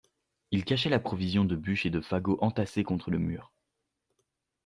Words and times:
Il 0.49 0.65
cachait 0.65 0.89
la 0.89 0.99
provision 0.99 1.45
de 1.45 1.55
bûches 1.55 1.85
et 1.85 1.91
de 1.91 2.01
fagots 2.01 2.39
entassés 2.41 2.83
contre 2.83 3.11
le 3.11 3.19
mur. 3.19 3.51